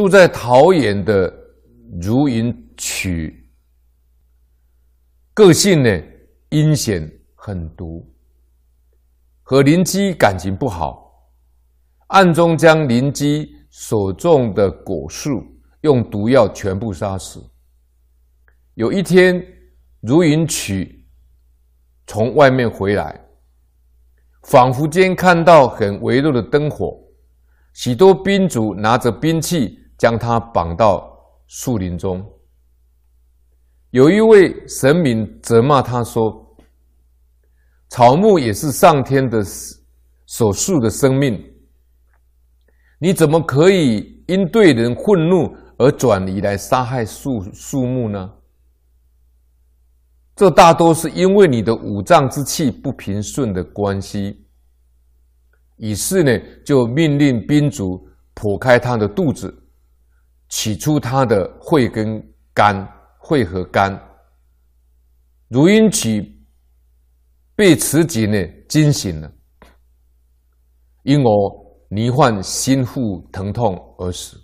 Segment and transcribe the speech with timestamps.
[0.00, 1.30] 住在桃园的
[2.00, 3.46] 如云曲，
[5.34, 6.02] 个性呢
[6.48, 8.10] 阴险狠毒，
[9.42, 11.28] 和邻居感情不好，
[12.06, 15.44] 暗中将邻居所种的果树
[15.82, 17.46] 用毒药全部杀死。
[18.76, 19.38] 有一天，
[20.00, 21.06] 如云曲
[22.06, 23.20] 从外面回来，
[24.44, 26.98] 仿佛间看到很微弱的灯火，
[27.74, 31.14] 许多兵卒拿着兵器将他绑到
[31.46, 32.24] 树林中。
[33.90, 36.56] 有一位神明责骂他说
[37.90, 39.44] ：“草木也是上天的
[40.26, 41.38] 所树的生命，
[42.98, 48.32] 你怎么可以因对人愤怒而转移来杀害树树木呢？”
[50.34, 54.46] 这大多是因为你的五脏之气不平顺的关系。
[55.76, 59.59] 于是呢，就命令兵卒剖开他的肚子，
[60.50, 62.22] 取出他的肺跟
[62.52, 62.86] 肝，
[63.28, 63.98] 肺和肝。
[65.48, 66.44] 如云曲
[67.56, 69.32] 被此景呢惊醒了，
[71.02, 71.30] 因而
[71.90, 74.36] 罹患心腹疼痛而死。